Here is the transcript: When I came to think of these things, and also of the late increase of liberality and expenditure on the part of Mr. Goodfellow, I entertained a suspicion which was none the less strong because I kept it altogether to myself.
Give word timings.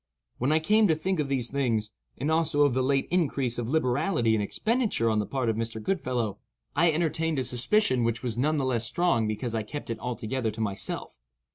When 0.39 0.51
I 0.51 0.57
came 0.57 0.87
to 0.87 0.95
think 0.95 1.19
of 1.19 1.29
these 1.29 1.51
things, 1.51 1.91
and 2.17 2.31
also 2.31 2.63
of 2.65 2.73
the 2.73 2.81
late 2.81 3.07
increase 3.11 3.59
of 3.59 3.69
liberality 3.69 4.33
and 4.33 4.41
expenditure 4.41 5.11
on 5.11 5.19
the 5.19 5.27
part 5.27 5.47
of 5.47 5.55
Mr. 5.55 5.79
Goodfellow, 5.79 6.39
I 6.75 6.91
entertained 6.91 7.37
a 7.37 7.43
suspicion 7.43 8.03
which 8.03 8.23
was 8.23 8.35
none 8.35 8.57
the 8.57 8.65
less 8.65 8.83
strong 8.87 9.27
because 9.27 9.53
I 9.53 9.61
kept 9.61 9.91
it 9.91 9.99
altogether 9.99 10.49
to 10.49 10.59
myself. 10.59 11.19